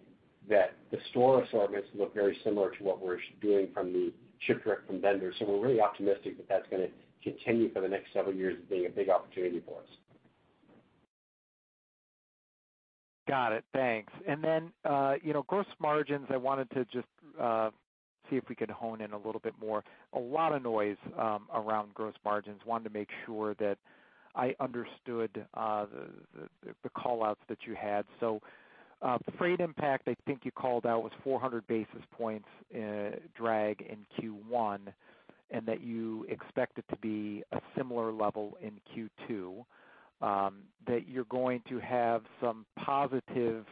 [0.49, 4.13] that the store assortments look very similar to what we're doing from the
[4.47, 5.35] ship direct from vendors.
[5.39, 6.91] So we're really optimistic that that's going to
[7.23, 9.89] continue for the next several years as being a big opportunity for us.
[13.29, 13.65] Got it.
[13.75, 14.13] Thanks.
[14.27, 17.07] And then, uh, you know, gross margins, I wanted to just
[17.39, 17.71] uh,
[18.31, 19.85] see if we could hone in a little bit more.
[20.15, 22.61] A lot of noise um, around gross margins.
[22.67, 23.77] Wanted to make sure that
[24.35, 25.87] I understood uh,
[26.83, 28.07] the call-outs that you had.
[28.19, 28.41] So
[29.01, 32.49] uh freight impact, I think you called out, was 400 basis points
[33.37, 34.79] drag in Q1,
[35.51, 39.65] and that you expect it to be a similar level in Q2.
[40.21, 43.65] Um, that you're going to have some positive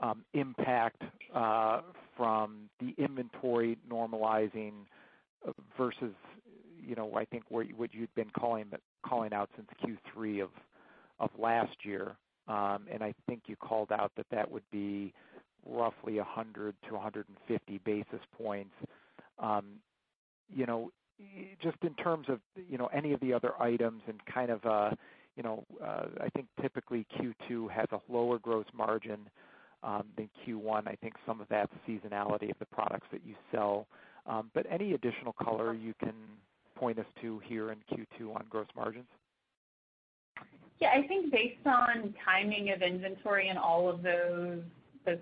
[0.00, 1.02] um, impact
[1.34, 1.82] uh,
[2.16, 4.86] from the inventory normalizing
[5.76, 6.14] versus
[6.84, 8.72] you know, I think what you'd been calling
[9.32, 10.50] out since Q3 of
[11.18, 12.16] of last year.
[12.48, 15.14] Um and I think you called out that that would be
[15.64, 18.74] roughly 100 to 150 basis points.
[19.38, 19.80] Um,
[20.48, 20.90] you know,
[21.62, 24.90] just in terms of you know, any of the other items and kind of, uh,
[25.38, 29.28] Uh, I think typically Q2 has a lower gross margin
[29.82, 30.86] um, than Q1.
[30.86, 33.86] I think some of that's seasonality of the products that you sell.
[34.26, 36.14] Um, but any additional color you can
[36.76, 39.06] point us to here in Q2 on gross margins?
[40.80, 44.62] Yeah, I think based on timing of inventory and all of those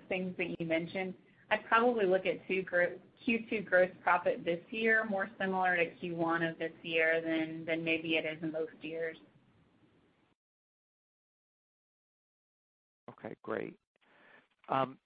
[0.09, 1.13] things that you mentioned,
[1.51, 6.71] I'd probably look at Q2 gross profit this year more similar to Q1 of this
[6.81, 9.17] year than maybe it is in most years.
[13.23, 13.75] Okay, great.
[14.69, 14.97] Um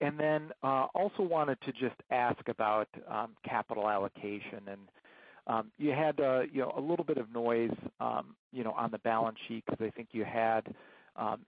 [0.00, 2.88] and then uh also wanted to just ask about
[3.44, 4.68] capital allocation.
[4.68, 4.90] And
[5.46, 8.90] um you had uh you know a little bit of noise um you know on
[8.90, 10.74] the balance sheet because I think you had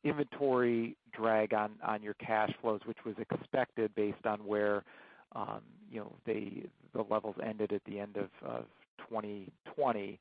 [0.05, 4.85] inventory drag on your cash flows, which was expected based on where
[5.33, 6.65] um you know the
[6.95, 8.67] the levels ended at the end of
[8.99, 10.19] 2020.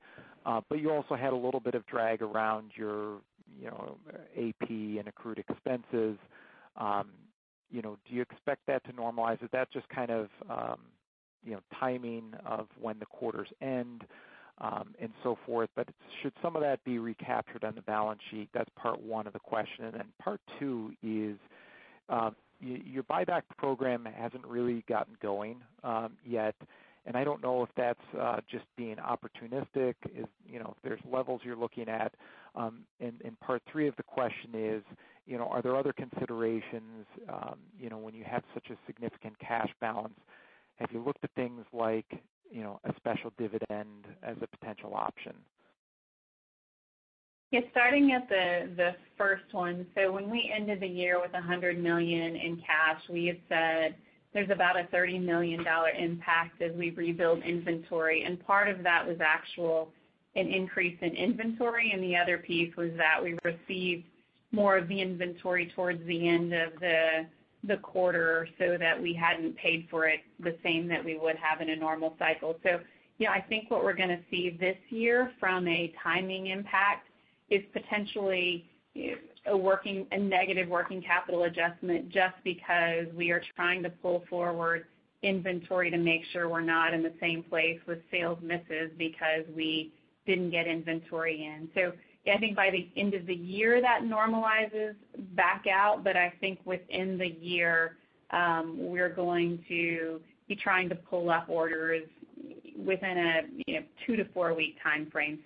[0.75, 3.19] You also had a little bit of drag around your
[3.59, 6.17] you know uh AP and accrued expenses.
[6.77, 7.09] Um
[7.71, 9.43] you know, do you expect that to normalize?
[9.43, 10.79] Is that just kind of um
[11.43, 14.03] you know timing of when the quarters end,
[14.61, 15.69] and so forth?
[15.75, 15.87] But
[16.21, 18.49] should some of that be recaptured on the balance sheet?
[18.53, 19.85] That's part one of the question.
[19.85, 21.37] And part two is,
[22.59, 25.57] your buyback program hasn't really gotten going
[26.25, 26.55] yet,
[27.13, 27.99] I don't know if that's
[28.49, 29.95] just being opportunistic,
[30.47, 32.13] you know, if there's levels you're looking at.
[32.55, 34.83] Um in part three of the question is,
[35.25, 37.05] you know, are there other considerations
[38.03, 40.19] when you have such a significant cash balance?
[40.75, 42.05] Have you looked at things like
[42.53, 45.33] a special dividend as a potential option?
[47.51, 49.87] Yeah, starting at the first one.
[49.95, 53.95] So when we ended the year with 100 million in cash, we had said
[54.35, 55.65] there's about a $30 million
[55.97, 59.87] impact as we rebuild inventory, and part of that was actual
[60.35, 64.03] an increase in inventory, and the other piece was that we received
[64.51, 69.87] more of the inventory towards the end of the quarter so that we hadn't paid
[69.89, 72.57] for it the same that we would have in a normal cycle.
[72.61, 72.81] So
[73.17, 77.07] yeah, I think what we're going to see this year from a timing impact
[77.49, 78.65] is potentially
[79.45, 84.85] a negative working capital adjustment just because we are trying to pull forward
[85.23, 89.91] inventory to make sure we're not in the same place with sales misses because we
[90.25, 91.69] didn't get inventory in.
[92.31, 94.95] I think by the end of the year, that normalizes
[95.35, 97.97] back out, but I think within the year,
[98.31, 102.03] um, we're going to be trying to pull up orders
[102.77, 103.17] within
[103.67, 105.39] a two to four-week timeframe.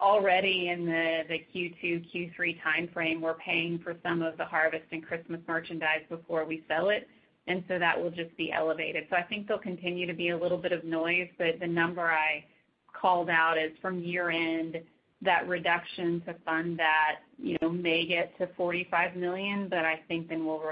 [0.00, 5.40] Already in the Q2, Q3 timeframe, we're paying for some of the harvest and Christmas
[5.48, 7.08] merchandise before we sell it,
[7.48, 9.06] and so that will just be elevated.
[9.10, 12.02] So I think there'll continue to be a little bit of noise, but the number
[12.02, 12.44] I
[12.92, 14.78] called out is from year-end
[15.22, 20.28] that reduction to fund that you know, may get to 45 million, but I think
[20.28, 20.62] then we'll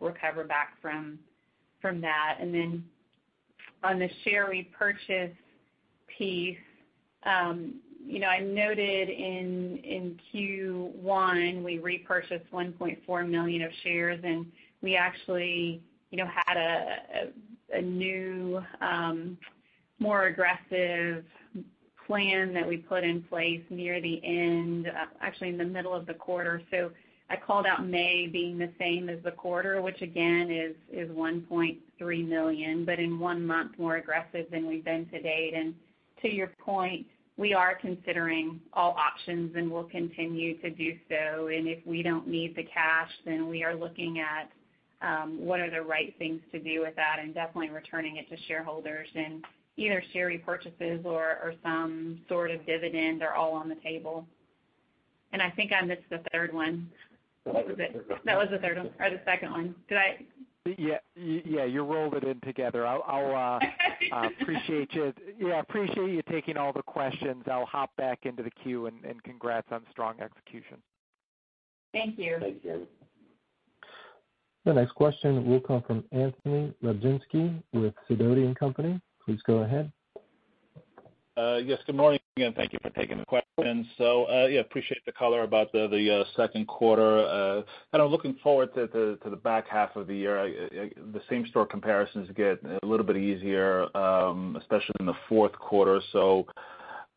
[0.00, 1.18] recover back from
[1.82, 2.38] that.
[2.40, 2.84] And then
[3.84, 5.36] on the share repurchase
[6.16, 6.56] piece,
[7.24, 7.74] um,
[8.08, 14.46] I noted in in Q1, we repurchased 1.4 million of shares, and
[14.80, 17.32] we actually you know, had a
[17.74, 19.38] a new, um,
[19.98, 21.24] more aggressive
[22.06, 26.04] plan that we put in place near the end, uh, actually in the middle of
[26.04, 26.60] the quarter.
[26.70, 26.90] So
[27.30, 32.28] I called out May being the same as the quarter, which again is is 1.3
[32.28, 35.54] million, but in one month more aggressive than we've been to date.
[35.54, 35.74] And
[36.20, 41.48] to your point, we are considering all options, and we'll continue to do so.
[41.48, 44.50] And If we don't need the cash, then we are looking at
[45.00, 48.36] um, what are the right things to do with that and definitely returning it to
[48.46, 49.08] shareholders.
[49.14, 49.44] And
[49.78, 54.26] Either share repurchases or some sort of dividend are all on the table.
[55.32, 56.90] And I think I missed the third one.
[57.44, 58.06] What was it?
[58.26, 59.74] That was the third one or the second one.
[59.88, 60.18] Did I?
[60.64, 60.98] Yeah.
[61.16, 62.86] yeah, You rolled it in together.
[62.86, 67.44] I'll uh, appreciate you taking all the questions.
[67.50, 70.78] I'll hop back into the queue, and congrats on strong execution.
[71.92, 72.36] Thank you.
[72.40, 72.86] Thank you.
[74.64, 79.00] The next question will come from Anthony Lebiedzinski with Sidoti & Company.
[79.24, 79.90] Please go ahead.
[81.36, 83.86] Uh, yes, good morning, and thank you for taking the questions.
[83.98, 87.18] So, uh, yeah, appreciate the color about the uh, second quarter.
[87.18, 88.88] Uh kind of looking forward to
[89.22, 90.70] the back half of the year.
[91.12, 96.00] The same-store comparisons get a little bit easier, um, especially in the fourth quarter.
[96.12, 96.46] So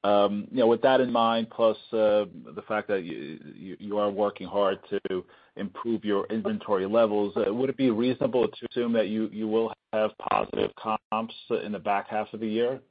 [0.03, 4.47] um you know, with that in mind, plus uh, the fact that you are working
[4.47, 5.23] hard to
[5.55, 10.71] improve your inventory levels, would it be reasonable to assume that you will have positive
[10.75, 12.81] comps in the back half of the year?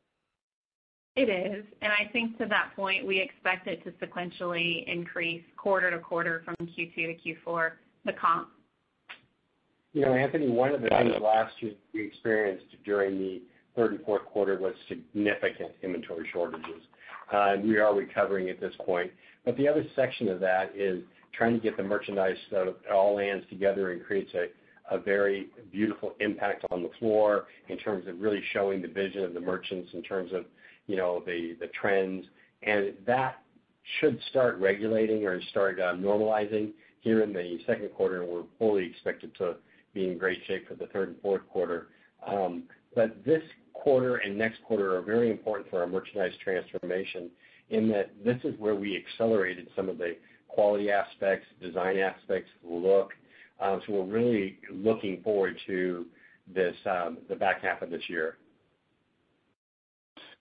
[1.16, 1.64] It is.
[1.80, 6.42] And I think to that point, we expect it to sequentially increase quarter to quarter
[6.44, 7.72] from Q2 to Q4,
[8.04, 8.48] the comp.
[9.92, 13.42] You know, Anthony, one of the things last year we experienced during the
[13.76, 16.82] third and fourth quarter was significant inventory shortages.
[17.32, 19.12] And we are recovering at this point.
[19.44, 23.16] But the other section of that is trying to get the merchandise so it all
[23.16, 24.32] lands together and creates
[24.90, 29.32] a very beautiful impact on the floor in terms of really showing the vision of
[29.32, 30.44] the merchants in terms of
[30.88, 32.24] the the trends.
[32.62, 33.42] And that
[34.00, 39.34] should start regulating or start normalizing here in the second quarter, and we're fully expected
[39.36, 39.56] to
[39.92, 41.88] be in great shape for the third and fourth quarter.
[42.26, 43.42] Um, but this
[43.74, 47.30] quarter and next quarter are very important for our merchandise transformation
[47.70, 50.16] in that this is where we accelerated some of the
[50.48, 53.12] quality aspects, design aspects, look.
[53.60, 56.06] Um, so we're really looking forward to
[56.52, 58.36] this, um, the back half of this year.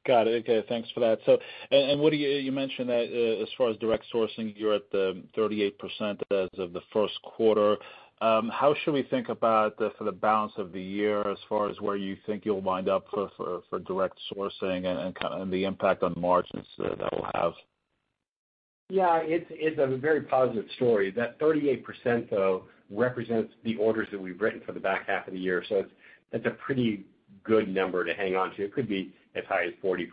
[0.06, 0.44] Got it.
[0.44, 1.20] Okay, thanks for that.
[1.26, 1.38] So,
[1.72, 5.24] and Woody, you you mentioned that uh, as far as direct sourcing, you're at the
[5.38, 5.72] 38%
[6.32, 7.78] as of the first quarter.
[8.22, 11.80] Um, how should we think about for the balance of the year as far as
[11.80, 16.68] where you think you'll wind up for direct sourcing and and the impact on margins
[16.78, 17.54] that will have?
[18.90, 21.12] Yeah, it's a very positive story.
[21.12, 25.40] That 38%, though, represents the orders that we've written for the back half of the
[25.40, 25.64] year.
[25.68, 25.86] So
[26.32, 27.06] that's a pretty
[27.44, 28.64] good number to hang on to.
[28.64, 30.08] It could be as high as 40%.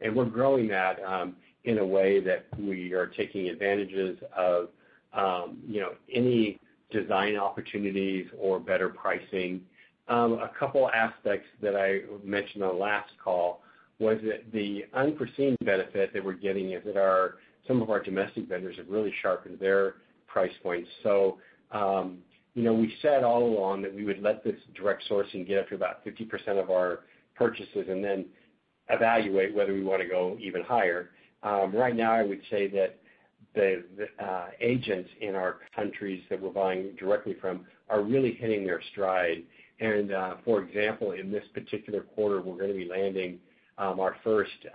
[0.00, 4.68] And we're growing that um, in a way that we are taking advantages of
[5.14, 6.58] um, you know, any
[6.90, 9.60] design opportunities or better pricing.
[10.08, 13.62] Um, a couple aspects that I mentioned on the last call
[13.98, 17.36] was that the unforeseen benefit that we're getting is that our,
[17.66, 19.94] some of our domestic vendors have really sharpened their
[20.26, 20.88] price points.
[21.02, 21.38] So,
[21.72, 25.68] you know, we said all along that we would let this direct sourcing get up
[25.70, 27.00] to about 50% of our
[27.34, 28.26] purchases and then
[28.88, 31.10] evaluate whether we want to go even higher.
[31.42, 32.98] Right now, I would say that
[33.54, 33.84] the
[34.60, 39.42] agents in our countries that we're buying directly from are really hitting their stride.
[39.80, 43.38] And uh for example, in this particular quarter, we're going to be landing
[43.78, 44.66] our first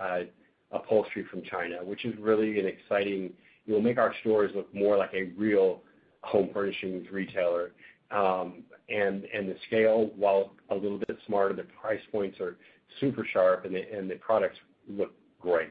[0.72, 3.34] upholstery from China, which is really an exciting.
[3.66, 5.82] It will make our stores look more like a real
[6.22, 7.72] home furnishings retailer.
[8.12, 12.56] Um and the scale, while little bit smarter, the price points are
[13.00, 14.58] super sharp, and the products
[14.88, 15.70] look great.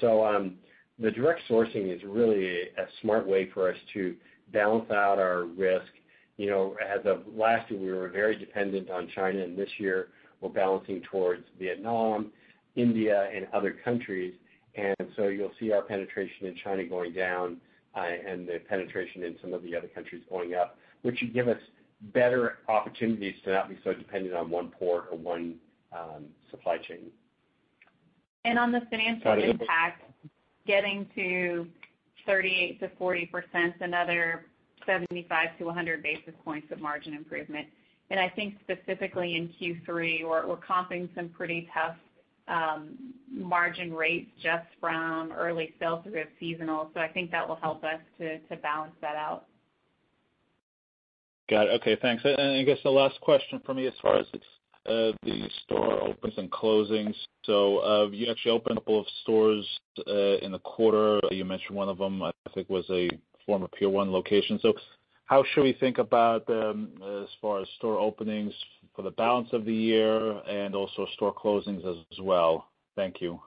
[0.00, 0.56] So um
[0.98, 4.16] the direct sourcing is really a smart way for us to
[4.52, 5.92] balance out our risk.
[6.36, 10.08] You know, as of last year, we were very dependent on China, and this year
[10.40, 12.32] we're balancing towards Vietnam,
[12.76, 14.34] India, and other countries.
[14.74, 17.58] And so you'll see our penetration in China going down
[17.94, 21.58] and the penetration in some of the other countries going up, which should give us
[22.00, 25.56] better opportunities to not be so dependent on one port or one
[25.92, 27.10] um, supply chain.
[28.44, 30.02] And on the financial impact,
[30.66, 31.66] getting to
[32.26, 34.46] 38%-40%, another
[34.86, 37.66] 75-100 basis points of margin improvement.
[38.10, 41.96] And I think specifically in Q3, we're comping some pretty tough
[42.48, 46.90] um, margin rates just from early sell-through of seasonal.
[46.94, 49.44] So I think that will help us to balance that out.
[51.48, 51.80] Got it.
[51.80, 52.22] Okay, thanks.
[52.24, 54.26] And I guess the last question from me as far as
[54.86, 57.14] uh, the store opens and closings.
[57.44, 59.66] So uh you actually opened a couple of stores
[60.06, 61.20] uh, in the quarter.
[61.30, 63.08] You mentioned one of them, I think, was a
[63.46, 64.58] former Pier 1 location.
[64.60, 64.74] So
[65.24, 66.74] how should we think about uh,
[67.22, 68.52] as far as store openings
[68.94, 72.68] for the balance of the year and also store closings as well?
[72.96, 73.40] Thank you.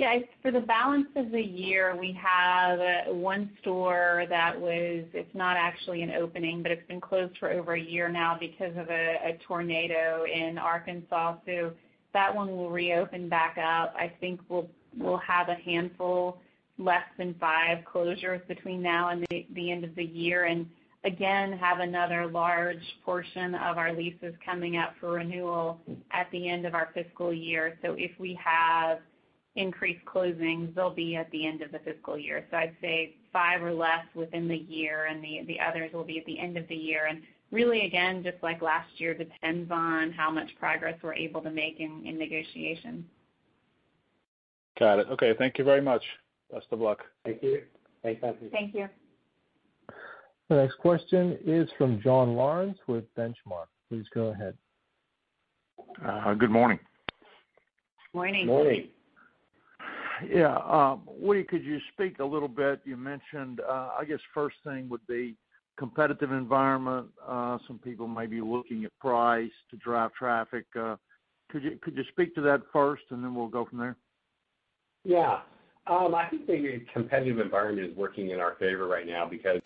[0.00, 0.18] Yeah.
[0.40, 5.58] For the balance of the year, we have uh, one store that was, it's not
[5.58, 9.36] actually an opening, but it's been closed for over a year now because of a
[9.46, 11.36] tornado in Arkansas.
[11.44, 11.72] So
[12.14, 13.94] that one will reopen back up.
[13.94, 16.38] I think we'll we'll have a handful,
[16.78, 20.46] less than five closures between now and the end of the year.
[20.46, 20.66] And
[21.04, 25.78] again, have another large portion of our leases coming up for renewal
[26.10, 27.78] at the end of our fiscal year.
[27.82, 29.00] So if we have
[29.56, 32.46] increased closings, they'll be at the end of the fiscal year.
[32.50, 36.26] So I'd say five or less within the year, and the others will be at
[36.26, 37.06] the end of the year.
[37.06, 41.50] And really, again, just like last year, depends on how much progress we're able to
[41.50, 43.04] make in negotiations.
[44.78, 45.08] Got it.
[45.10, 45.34] Okay.
[45.38, 46.02] Thank you very much.
[46.52, 47.00] Best of luck.
[47.24, 47.62] Thank you.
[48.02, 48.50] Thanks, Anthony.
[48.50, 48.88] Thank you.
[50.48, 53.66] The next question is from John Lawrence with Benchmark.
[53.88, 54.56] Please go ahead.
[56.04, 56.78] Uh, good morning.
[58.14, 58.46] Morning.
[58.46, 58.88] Morning.
[60.28, 60.56] Yeah.
[60.58, 64.88] Um, Woody, could you speak a little bit, you mentioned, uh, I guess first thing
[64.88, 65.36] would be
[65.78, 67.06] competitive environment.
[67.26, 70.66] Uh, some people may be looking at price to drive traffic.
[70.78, 70.96] Uh,
[71.50, 73.96] could you could you speak to that first, and then we'll go from there?
[75.04, 75.40] Yeah.
[75.86, 79.60] Um, I think the competitive environment is working in our favor right now because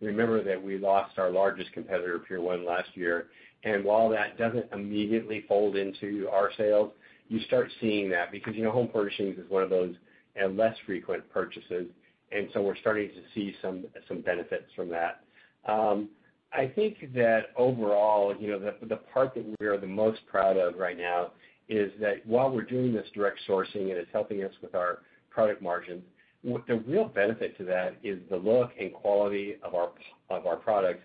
[0.00, 3.26] remember that we lost our largest competitor, Pier 1, last year.
[3.64, 6.92] And While that doesn't immediately fold into our sales,
[7.28, 9.94] you start seeing that because you know, home furnishings is one of those
[10.42, 11.86] uh, less frequent purchases,
[12.32, 13.84] and so we're starting to see some
[14.24, 15.20] benefits from that.
[15.66, 16.08] Um,
[16.52, 20.56] I think that overall, you know, the the part that we are the most proud
[20.56, 21.32] of right now
[21.68, 24.98] is that while we're doing this direct sourcing and it's helping us with our
[25.30, 26.02] product margin,
[26.44, 31.02] the real benefit to that is the look and quality of our product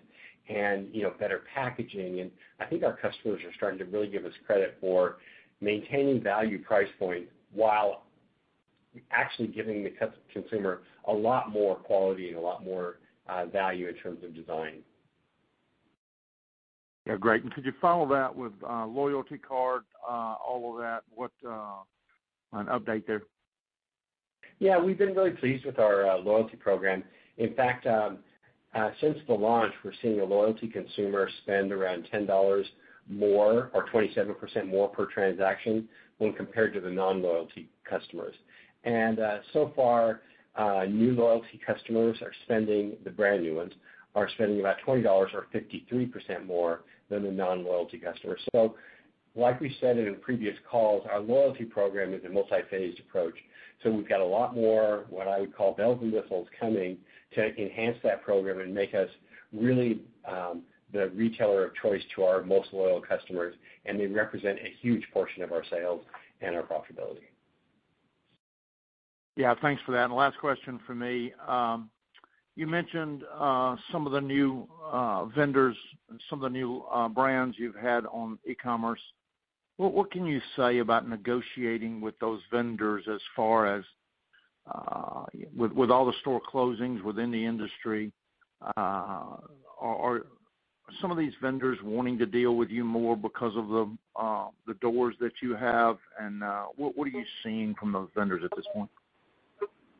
[0.48, 2.20] and you know, better packaging.
[2.20, 5.18] And I think our customers are starting to really give us credit for
[5.60, 8.02] maintaining value price point while
[9.10, 9.92] actually giving the
[10.32, 12.96] consumer a lot more quality and a lot more
[13.28, 14.78] uh, value in terms of design.
[17.06, 17.42] Yeah, great.
[17.54, 21.02] Could you follow that with uh, loyalty card, uh, all of that?
[21.14, 21.30] What
[22.52, 23.22] an update there.
[24.58, 27.02] Yeah, we've been really pleased with our loyalty program.
[27.38, 28.18] In fact, um,
[29.00, 32.64] since the launch, we're seeing a loyalty consumer spend around $10
[33.10, 35.88] more or 27% more per transaction
[36.18, 38.34] when compared to the non-loyalty customers.
[38.84, 40.22] And uh so far,
[40.88, 43.72] new loyalty customers, are spending, the brand new ones,
[44.14, 48.40] are spending about $20 or 53% more than the non-loyalty customers.
[48.52, 48.74] So
[49.36, 53.34] like we said in previous calls, our loyalty program is a multi-phased approach.
[53.82, 56.98] So we've got a lot more, what I would call bells and whistles coming
[57.34, 59.08] to enhance that program and make us
[59.52, 60.02] really
[60.92, 63.54] the retailer of choice to our most loyal customers,
[63.86, 66.02] and they represent a huge portion of our sales
[66.40, 67.28] and our profitability.
[69.36, 70.04] Yeah, thanks for that.
[70.04, 71.32] And last question from me.
[71.46, 71.90] Um,
[72.56, 75.76] you mentioned uh, some of the new uh, vendors,
[76.28, 79.00] some of the new uh, brands you've had on e-commerce.
[79.76, 83.82] What can you say about negotiating with those vendors as far as
[85.56, 88.12] with all the store closings within the industry,
[88.76, 90.26] are
[91.00, 95.32] some of these vendors wanting to deal with you more because of the doors that
[95.42, 95.98] you have?
[96.18, 98.90] And uh what what are you seeing from those vendors at this point?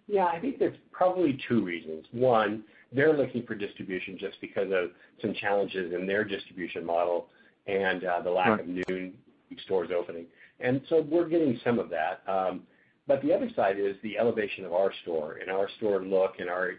[0.07, 2.05] Yeah, I think there's probably two reasons.
[2.11, 4.91] One, they're looking for distribution just because of
[5.23, 7.27] some challenges in their distribution model
[7.67, 9.13] and the lack of new
[9.65, 10.27] stores opening.
[10.59, 12.23] And so we're getting some of that.
[12.27, 12.63] Um
[13.07, 16.49] but the other side is the elevation of our store and our store look and
[16.49, 16.75] our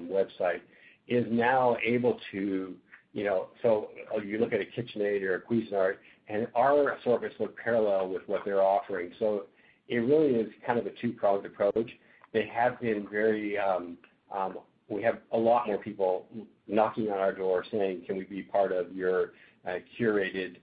[0.00, 0.60] website
[1.08, 2.74] is now able to
[3.16, 5.94] you know, so uh you look at a KitchenAid or a Cuisinart,
[6.28, 9.10] and our assortments look parallel with what they're offering.
[9.18, 9.46] So
[9.88, 11.90] it really is kind of a two-pronged approach.
[12.34, 13.96] They have been very um
[14.36, 14.58] um
[14.88, 16.26] we have a lot more people
[16.68, 19.32] knocking on our door saying, "Can we be part of your
[19.98, 20.56] curated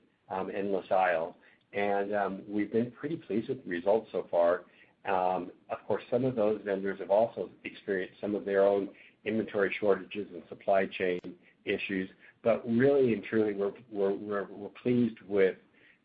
[0.56, 1.36] endless aisle?"
[1.74, 4.62] And um we've been pretty pleased with the results so far.
[5.06, 8.90] Of course, some of those vendors have also experienced some of their own
[9.26, 11.20] inventory shortages and supply chain
[11.66, 12.10] issues.
[12.44, 15.56] But really and truly, we're pleased with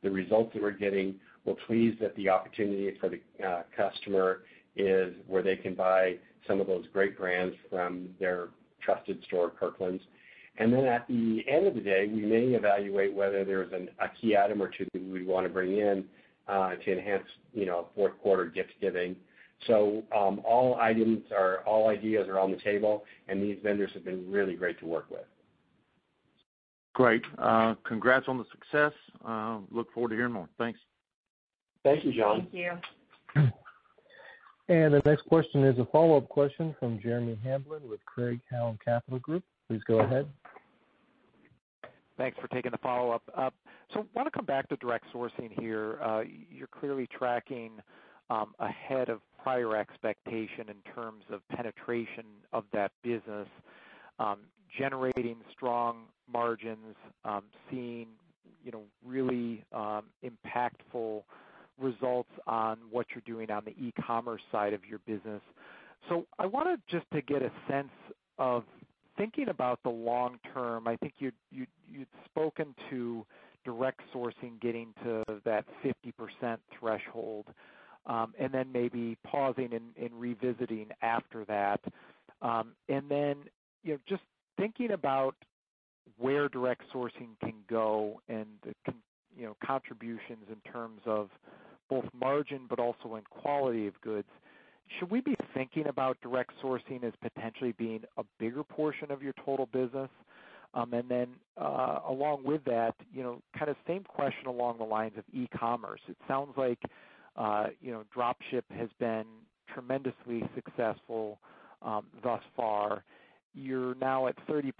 [0.03, 1.17] the results that we're getting.
[1.45, 4.43] We're pleased that the opportunity for the uh, customer
[4.77, 6.17] is where they can buy
[6.47, 8.49] some of those great brands from their
[8.81, 10.03] trusted store, Kirkland's.
[10.59, 14.37] And then at the end of the day, we may evaluate whether there's a key
[14.37, 16.05] item or two that we want to bring in
[16.49, 19.15] uh, to enhance you know, fourth quarter gift giving.
[19.67, 24.79] So, um, all ideas are on the table, and these vendors have been really great
[24.81, 25.27] to work with.
[26.99, 27.23] Great.
[27.39, 28.93] Uh, congrats on the success.
[29.25, 30.49] Uh, look forward to hearing more.
[30.59, 30.81] Thanks.
[31.85, 32.49] Thank you, John.
[32.53, 33.51] Thank you.
[34.71, 39.43] And the next question is a follow-up question from Jeremy Hamblin with Craig-Hallum Capital Group.
[39.67, 40.29] Please go ahead.
[42.19, 43.23] Thanks for taking the follow-up.
[43.35, 43.49] Uh,
[43.95, 45.99] so I want to come back to direct sourcing here.
[46.51, 47.81] You're clearly tracking
[48.29, 53.49] um, ahead of prior expectation in terms of penetration of that business,
[54.19, 54.41] um,
[54.77, 58.09] generating strong margins, um, seeing
[58.65, 61.23] you know, really um, impactful
[61.79, 65.43] results on what you're doing on the e-commerce side of your business.
[66.09, 67.93] So I wanted just to get a sense
[68.39, 68.65] of
[69.17, 70.89] thinking about the long term.
[70.89, 71.35] I think you'd
[72.25, 73.25] spoken to
[73.65, 77.47] direct sourcing getting to that 50% threshold,
[78.07, 81.81] um, and then maybe pausing and revisiting after that.
[82.41, 83.45] Um and then
[83.83, 84.23] you know, just
[84.59, 85.35] thinking about
[86.19, 88.47] where direct sourcing can go and
[89.37, 91.29] you know contributions in terms of
[91.89, 94.29] both margin but also in quality of goods,
[94.99, 99.35] should we be thinking about direct sourcing as potentially being a bigger portion of your
[99.45, 100.11] total business?
[100.75, 101.29] Um, and then
[101.59, 106.01] uh, along with that, you know, kind of same question along the lines of e-commerce.
[106.09, 106.79] It sounds like
[107.81, 109.25] you drop ship has been
[109.73, 111.39] tremendously successful
[112.23, 113.05] thus far.
[113.61, 114.73] You're now at 30%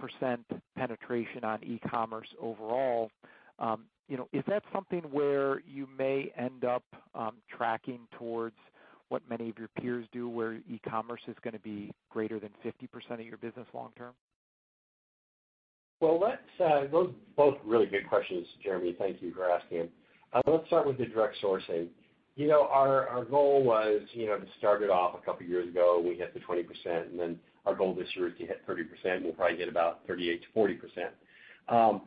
[0.77, 3.11] penetration on e-commerce overall.
[3.59, 8.55] Um, you know, is that something where you may end up um, tracking towards
[9.09, 13.13] what many of your peers do, where e-commerce is going to be greater than 50%
[13.13, 14.13] of your business long term?
[15.99, 18.95] Well, let's, uh, those are both really good questions, Jeremy.
[18.97, 19.89] Thank you for asking.
[20.31, 21.87] Uh, let's start with the direct sourcing.
[22.35, 25.67] You know, our our goal was you know, to start it off a couple years
[25.67, 26.01] ago.
[26.03, 27.37] We hit the 20%, and then
[27.69, 29.23] our goal this year is to hit 30%.
[29.23, 30.79] We'll probably get about 38%-40%.
[31.69, 32.01] Um,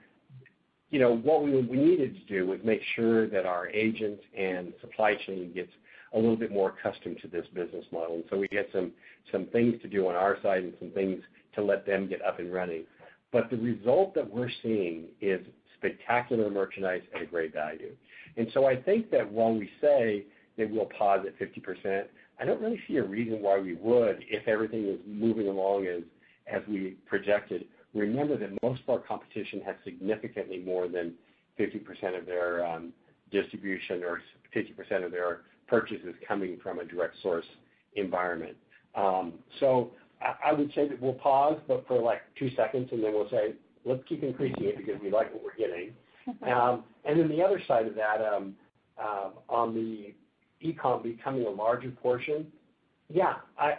[0.91, 5.15] you know, what we needed to do was make sure that our agents and supply
[5.27, 5.71] chain gets
[6.15, 8.23] a little bit more accustomed to this business model.
[8.31, 11.23] We had some things to do on our side and some things
[11.55, 12.85] to let them get up and running.
[13.31, 15.41] But the result that we're seeing is
[15.79, 17.93] spectacular merchandise at a great value.
[18.37, 20.25] And so I think that while we say
[20.59, 22.05] that we'll pause at 50%,
[22.41, 25.87] I don't really see a reason why we would if everything is moving along
[26.47, 27.67] as we projected.
[27.95, 31.15] Remember that most of our competition has significantly more than
[31.59, 32.93] 50% of their um,
[33.31, 34.21] distribution or
[34.55, 37.45] 50% of their purchases coming from a direct source
[37.95, 38.57] environment.
[38.95, 39.91] Um, so
[40.45, 43.55] I would say that we'll pause, but for like two seconds, and then we'll say,
[43.85, 45.93] "Let's keep increasing it because we like what we're getting."
[46.49, 48.55] Um, and then the other side of that, um,
[49.49, 50.15] on the
[50.63, 52.47] e-com becoming a larger portion,
[53.09, 53.35] yeah,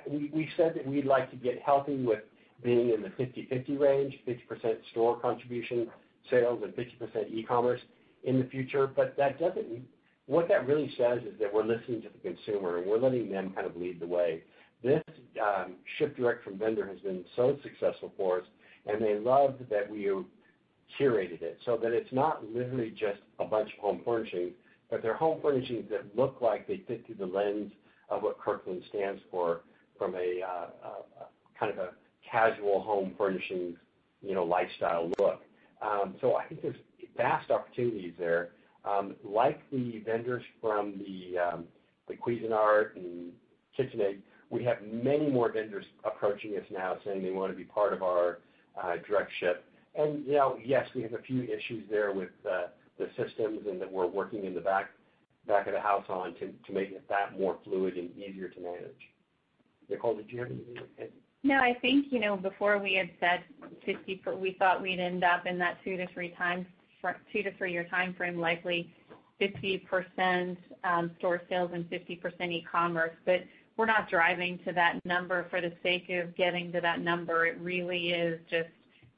[0.10, 2.20] we said that we'd like to get healthy with
[2.64, 5.90] being in the 50/50 range, 50% store contribution
[6.30, 7.82] sales and 50% e-commerce
[8.24, 8.88] in the future.
[8.88, 9.86] But that doesn't
[10.26, 13.52] what that really says is that we're listening to the consumer, and we're letting them
[13.54, 14.44] kind of lead the way.
[14.82, 15.04] This
[15.42, 18.46] um, ship direct from vendor has been so successful for us,
[18.86, 20.10] and they love that we
[21.00, 24.54] curated it so that it's not literally just a bunch of home furnishings,
[24.94, 27.72] but they're home furnishings that look like they fit through the lens
[28.10, 29.62] of what Kirkland stands for
[29.98, 31.26] from a uh, uh,
[31.60, 31.90] kind of a
[32.30, 33.76] casual home furnishings
[34.22, 35.42] you know, lifestyle look.
[35.82, 36.78] Um so I think there's
[37.18, 38.50] vast opportunities there.
[38.86, 41.64] Um, like the vendors from the um,
[42.08, 43.32] the Cuisinart and
[43.78, 44.20] KitchenAid,
[44.52, 48.04] we have many more vendors approaching us now saying they want to be part of
[48.04, 48.40] our
[48.82, 49.66] uh, direct ship.
[49.96, 52.30] And you know, yes, we have a few issues there with
[52.98, 54.90] the systems and that we're working in the back
[55.48, 59.10] of the house on to make that more fluid and easier to manage.
[59.90, 61.10] Nicole, did you have anything to add?
[61.44, 63.44] No, I think, you know, before we had said
[63.86, 64.22] 50.
[64.38, 68.90] we thought we'd end up in that two to three-year timeframe, likely
[69.42, 73.12] 50% um, store sales and 50% e-commerce.
[73.26, 73.44] But
[73.76, 77.46] we're not driving to that number for the sake of getting to that number.
[77.46, 78.70] It really is just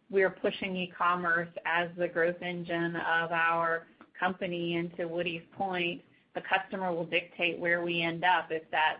[0.10, 3.88] we're pushing e-commerce as the growth engine of our
[4.20, 4.92] company.
[4.98, 6.02] To Woody's point,
[6.36, 8.52] the customer will dictate where we end up.
[8.52, 9.00] If that's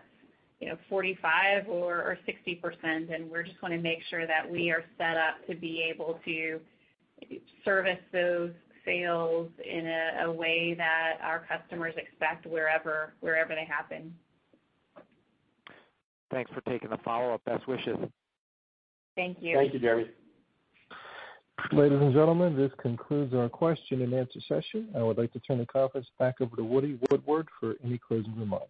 [0.90, 5.46] 45% or 60%, and we just want to make sure that we are set up
[5.48, 6.60] to be able to
[7.64, 8.52] service those
[8.84, 9.86] sales in
[10.22, 14.14] a way that our customers expect wherever they happen.
[16.30, 17.44] Thanks for taking the follow-up.
[17.44, 17.96] Best wishes.
[19.14, 19.56] Thank you.
[19.56, 20.10] Thank you, Jeremy.
[21.72, 24.88] Ladies and gentlemen, this concludes our question and answer session.
[24.94, 28.38] I would like to turn the conference back over to Woody Woodward for any closing
[28.38, 28.68] remarks.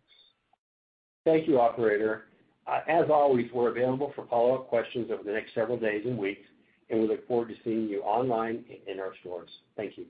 [1.24, 2.26] Thank you, operator.
[2.66, 6.46] Uh, as always, we're available for follow-up questions over the next several days and weeks,
[6.88, 9.50] and we look forward to seeing you online in our stores.
[9.76, 10.04] Thank you.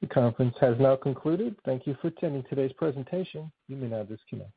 [0.00, 1.56] The conference has now concluded.
[1.64, 3.50] Thank you for attending today's presentation.
[3.68, 4.50] You may now disconnect.